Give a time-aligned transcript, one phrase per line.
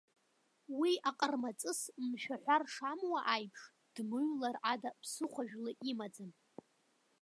[0.79, 3.61] Уи аҟармаҵыс мшәаҳәар шамуа аиԥш,
[3.95, 6.31] дмыҩлар ада ԥсыхәажәла имаӡам.